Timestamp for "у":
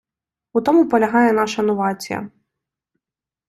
0.53-0.61